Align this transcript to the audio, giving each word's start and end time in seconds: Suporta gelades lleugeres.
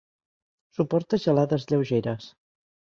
Suporta 0.77 1.21
gelades 1.27 1.71
lleugeres. 1.75 2.31